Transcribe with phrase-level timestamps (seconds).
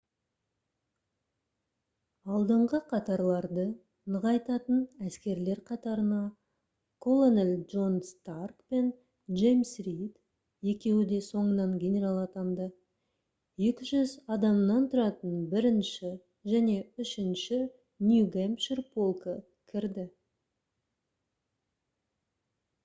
[2.35, 3.63] алдыңғы қатарларды
[4.13, 6.21] нығайтатын әскерлер қатарына
[7.07, 8.87] колонель джон старк пен
[9.41, 12.67] джеймс рид екеуі де соңынан генерал атанды
[13.65, 14.03] 200
[14.37, 16.11] адамнан тұратын 1-ші
[16.55, 19.37] және 3-ші нью-гэмпшир полкі
[19.75, 20.07] кірді